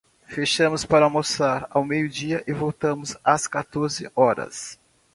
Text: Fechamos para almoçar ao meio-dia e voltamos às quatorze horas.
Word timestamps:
Fechamos 0.27 0.83
para 0.83 1.05
almoçar 1.05 1.67
ao 1.69 1.85
meio-dia 1.85 2.43
e 2.47 2.51
voltamos 2.53 3.15
às 3.23 3.45
quatorze 3.45 4.09
horas. 4.15 4.79